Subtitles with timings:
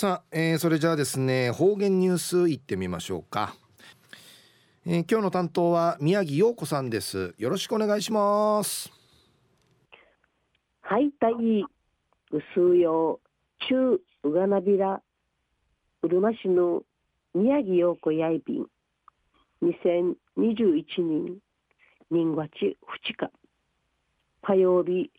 [0.00, 3.54] さあ、えー、それじゃあですね方言ニュースいってみましょうか、
[4.86, 7.34] えー、今日の担当は宮城陽子さんです。
[7.36, 8.90] よろしくお願いします。
[10.80, 11.34] はいたい
[12.32, 13.20] うすよ
[13.68, 15.02] 中うがなびら
[16.00, 16.82] うるま市の
[17.34, 18.66] 宮城陽子やいびん。
[19.62, 20.16] 2021
[20.96, 21.36] 年
[22.10, 22.74] 人月2
[23.18, 23.30] 日。
[24.40, 25.10] 火曜日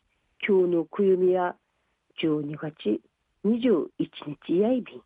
[0.43, 1.55] 今日のくゆみや
[2.19, 2.99] 12月
[3.43, 3.87] 21
[4.45, 5.01] 日やいびん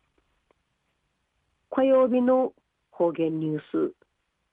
[1.70, 2.52] 火曜日の
[2.90, 3.60] 方言ニュー
[3.90, 3.94] ス。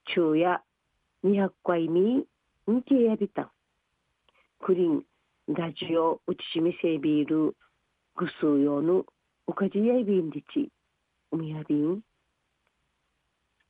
[0.06, 0.62] 昼夜。
[1.26, 2.26] 200回に
[2.70, 3.52] んけやびた
[4.62, 5.04] クリン
[5.50, 7.56] ラジオうちしみせビール
[8.16, 9.06] ぐすうよの
[9.48, 10.70] おかじやいびんりち
[11.32, 12.02] うみやびん。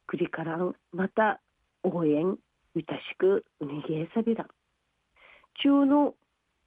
[0.06, 0.76] くりからん。
[0.92, 1.42] また
[1.84, 2.38] 応援
[2.76, 4.48] みたしくうにげえさびら。
[5.64, 6.14] 中の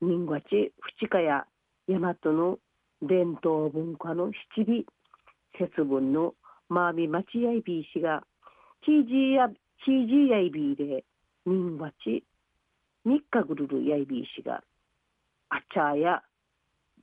[0.01, 1.47] 人月二日や
[1.89, 2.59] 大和の
[3.02, 4.84] 伝統文化の七尾
[5.59, 6.34] 節分の
[6.68, 8.22] マーミ町やいびいしが
[8.83, 9.48] ヒージーや
[9.84, 11.05] ヒージーやいびいで
[11.44, 12.25] 人わち
[13.05, 14.62] 三日ぐるるやいびいしが
[15.50, 16.22] あちゃや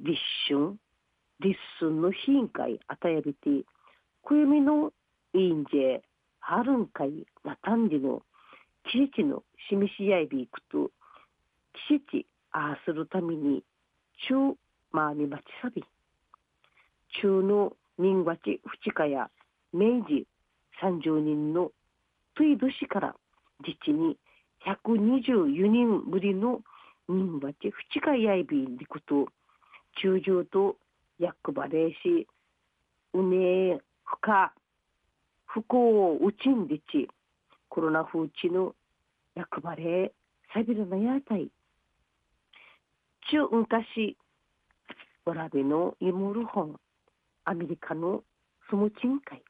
[0.02, 0.75] 立春
[1.39, 3.50] 立春の貧会あたやびて
[4.23, 4.91] くゆみの
[5.33, 6.02] いいんじえ
[6.39, 8.22] はるんかいなたんじの
[8.91, 10.91] 季節のしみしやいびいくと
[11.88, 13.63] 季節ああするために
[14.28, 14.55] 中
[14.94, 15.83] まあみまちさび。
[17.19, 19.30] 中の人月二日や
[19.73, 20.27] 明治
[20.81, 21.72] 30人の
[22.35, 23.16] トイ年から
[23.66, 24.17] 実に
[24.66, 26.61] 124人ぶりの
[27.09, 29.27] 人月二日やいびんりこと
[30.02, 30.77] 中上と
[31.19, 32.28] 役場れし
[33.13, 34.53] うねふか
[35.45, 37.09] 不幸をうちんでち
[37.67, 38.75] コロナ風地の
[39.35, 40.11] 役場れ
[40.53, 41.50] さびるなやたい。
[43.31, 44.16] 中昔
[45.25, 46.75] びのイモルホン
[47.45, 48.23] アメリカの
[48.69, 49.41] スムチン会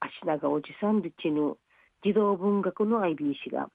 [0.00, 1.56] 足長おじさんでちの
[2.04, 3.68] 児童文学の IB 氏が。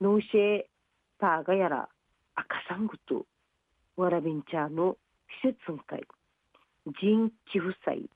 [0.00, 0.62] ノーシェ
[1.18, 1.88] ターガやら
[2.34, 3.26] 赤サングと。
[3.96, 4.96] わらびんちゃの
[5.42, 6.06] 施設会
[7.00, 8.10] 人寄付祭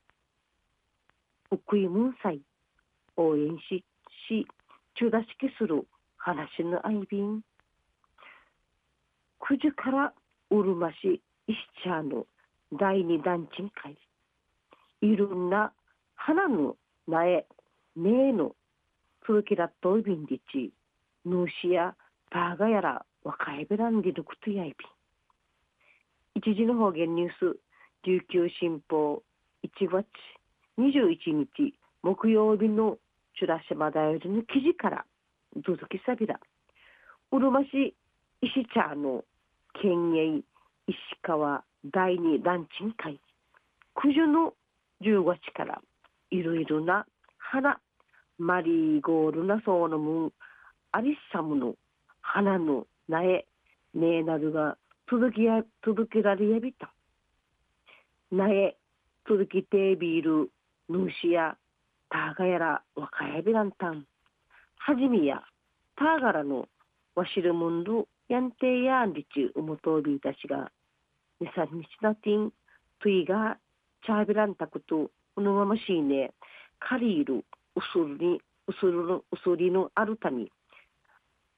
[1.50, 2.42] ウクイムン祭
[3.16, 3.82] 応援し
[4.28, 4.46] し
[4.94, 5.86] 中出しきする
[6.16, 7.40] 話の IB
[9.40, 10.12] 9時から
[10.50, 12.26] うるま市石茶の
[12.78, 13.98] 第二団地会
[15.02, 15.72] いろんな
[16.14, 16.76] 花の
[17.08, 17.44] 苗
[17.96, 18.54] 芽の
[19.26, 20.72] 続きらっといびんりち
[21.24, 21.96] ぬしや
[22.30, 24.88] たがやら若いべらんでるくとやいびん。
[26.36, 27.58] 一時の方言ニュース
[28.04, 29.22] 琉球新報
[29.64, 30.06] 1月
[30.78, 32.98] 21日木曜日の
[33.36, 35.04] チュラシマダヨルの記事から
[35.66, 36.38] 続きさびら。
[37.32, 37.96] うるま市
[38.40, 39.24] 石茶の
[39.82, 40.42] 県営
[40.90, 43.20] 石川第二ランチン会
[44.02, 44.54] 九十の
[45.02, 45.80] 15日から
[46.32, 47.06] いろいろな
[47.38, 47.78] 花
[48.38, 50.32] マリーゴールなそうのムン
[50.90, 51.74] アリッサムの
[52.20, 53.46] 花の苗
[53.94, 56.92] ねなどが届きや届けられやびた。
[58.32, 58.76] 苗
[59.28, 60.50] 届きてビール
[60.88, 61.56] ヌーシや
[62.08, 64.04] ターガやら若やびらんたん。
[64.78, 65.40] はじめや
[65.96, 66.66] ターガラの
[67.14, 70.72] わしるもんどやんてやんりちうもとびいたちが
[71.40, 72.52] 2、3日なてん、
[73.00, 73.58] といが、
[74.04, 76.32] チャービランタクト、うのまましいね、
[76.78, 77.44] カリール、う
[77.92, 80.46] するに、うするの、うすりのあるため、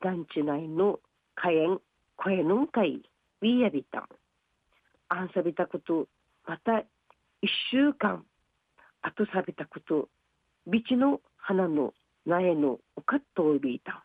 [0.00, 1.00] 団地内の
[1.34, 1.80] 火炎、
[2.16, 3.02] 声のんかい、
[3.40, 4.08] ウィーヤビタン。
[5.08, 6.06] あんさびたこと、
[6.46, 6.80] また、
[7.40, 8.24] 一週間、
[9.02, 10.08] あとさびたこと、
[10.66, 11.92] ビチの花の
[12.24, 14.04] 苗のおかっとおびいた。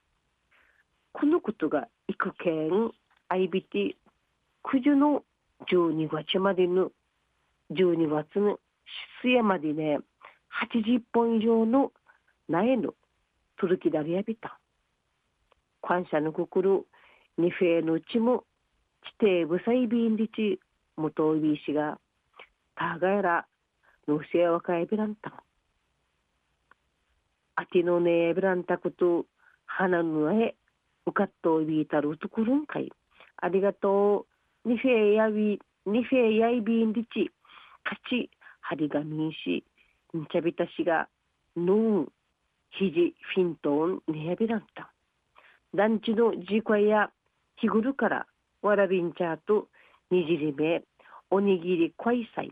[1.14, 2.92] このことが、いくけん、
[3.30, 3.96] あいびて、
[4.64, 5.24] くじゅの
[5.72, 6.92] 12月までの
[7.72, 8.60] 12月の
[9.22, 10.00] 末までね
[10.72, 11.92] 80本以上の
[12.48, 12.94] 苗の
[13.60, 14.60] 届きだりやびた
[15.82, 16.86] 感謝の心
[17.38, 18.44] 二フェのうちも
[19.20, 20.60] 地底ぶさいびんりち
[20.96, 22.00] 元びしが
[22.76, 23.46] たがやら
[24.08, 25.44] のせやわかえびらんた。
[27.56, 29.26] あてのねえびらんたこと
[29.66, 30.56] 花のえ
[31.06, 32.92] うかっとびいたるところんかい
[33.38, 34.37] ありがとう。
[34.68, 37.32] にフェやびにフェやいびんりち
[37.86, 38.30] かち
[38.60, 39.64] はりがみんし
[40.14, 41.08] んちゃびたしが
[41.56, 42.08] ぬん
[42.72, 44.92] ひじフィントンにやびらんた
[45.74, 47.12] 団地のじこや
[47.56, 48.28] 日るから
[48.62, 49.70] わらびんちゃと
[50.12, 50.84] にじりめ
[51.32, 52.52] おにぎりこいさい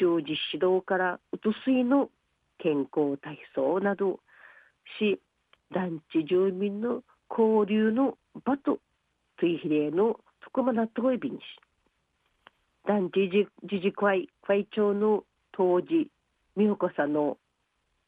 [0.00, 2.10] 習字指導からうとすいの
[2.58, 4.18] 健康体操など
[4.98, 5.20] し
[5.72, 8.80] 団地住民の交流の場と
[9.38, 10.18] ついひれの
[10.54, 11.42] 福間納豆エビにし
[12.86, 13.28] 団地
[13.62, 16.08] 自治会会長の当時
[16.56, 17.38] 美穂子さんの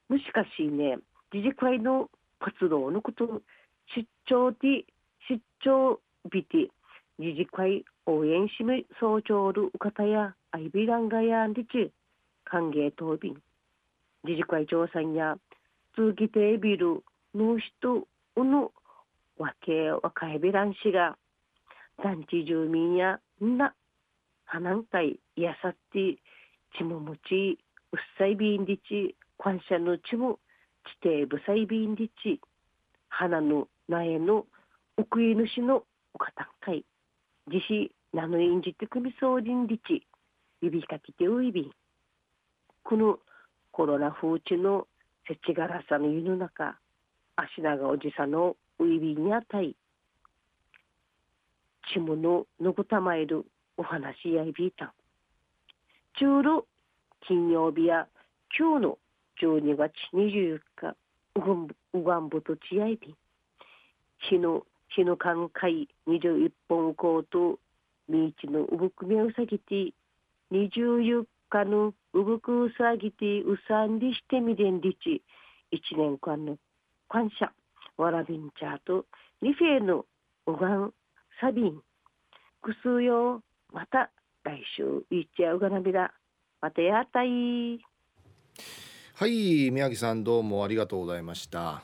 [0.09, 0.99] もしかしね
[1.33, 2.09] 自治会の
[2.39, 3.43] 活動のこと
[3.97, 4.87] 出張で
[5.29, 5.99] 出張
[6.31, 6.71] 日で
[7.19, 11.91] 自治会応援しめ総長るうかたやアイビランガヤンリチ
[12.45, 13.35] 歓迎答弁
[14.23, 15.37] 自治会長さんや
[15.97, 17.03] 通気テービル
[17.35, 18.07] の人
[18.37, 18.71] うの
[19.37, 21.17] わけわかえびらんしが
[22.03, 23.75] 団地住民やんな
[24.45, 26.17] 花んかいやさって
[26.77, 27.59] ちももち
[27.93, 30.39] うっさいびんりち感謝のちも
[30.85, 32.41] ちてぶさいびんりち
[33.09, 34.47] 花の苗の
[34.97, 35.85] 奥い主の
[36.15, 36.85] おかたんかい。
[37.49, 40.07] 自費なのいんじてくみそうりんりち
[40.63, 41.71] 指かきてういびん。
[42.83, 43.19] この
[43.73, 44.87] コロナ風地の
[45.29, 46.79] せちがらさの湯の中
[47.37, 49.77] 足長おじさのういびんにあたい
[51.93, 53.45] ちむののぐたまえる
[53.77, 54.87] お話やいびいた。
[54.87, 54.93] ん
[56.19, 56.67] 中路
[57.27, 58.07] 金曜日や
[58.59, 58.99] 今日の
[59.43, 60.97] 12月24日
[61.95, 63.09] うがんぶとちやいび。
[63.09, 63.17] ん
[64.31, 67.59] 日の日の間海21本コート
[68.09, 69.93] みちのうぶくめうさぎて
[70.53, 75.23] 24日のうぶくうさぎてうさんりしてみれんりち
[75.73, 76.57] 1年間の
[77.09, 77.53] 感謝
[77.99, 79.05] わらびんちゃーと
[79.43, 80.07] リフェの
[80.47, 80.93] うがん
[81.41, 81.81] サビン。
[82.63, 83.43] くすよ。
[83.73, 84.11] また
[84.45, 86.15] 来週いっちゃうがなびら。
[86.63, 87.79] またやったい。
[89.15, 91.83] はい宮城さんどうもありがとうございました。